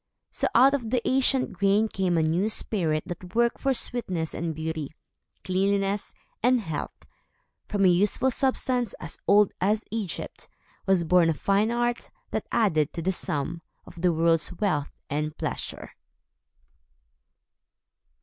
[0.31, 4.55] So, out of the ancient grain came a new spirit that worked for sweetness and
[4.55, 4.95] beauty,
[5.43, 7.05] cleanliness, and health.
[7.67, 10.49] From a useful substance, as old as Egypt,
[10.87, 15.37] was born a fine art, that added to the sum of the world's wealth and
[15.37, 15.91] pleasure.